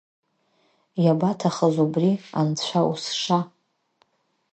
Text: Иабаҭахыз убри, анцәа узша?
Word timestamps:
Иабаҭахыз 1.03 1.75
убри, 1.85 2.11
анцәа 2.39 2.81
узша? 2.89 3.39